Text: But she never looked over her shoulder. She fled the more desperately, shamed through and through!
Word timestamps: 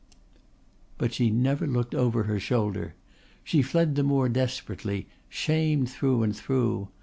But 0.97 1.13
she 1.13 1.29
never 1.29 1.67
looked 1.67 1.93
over 1.93 2.23
her 2.23 2.39
shoulder. 2.39 2.95
She 3.43 3.61
fled 3.61 3.93
the 3.93 4.01
more 4.01 4.29
desperately, 4.29 5.05
shamed 5.29 5.91
through 5.91 6.23
and 6.23 6.35
through! 6.35 6.87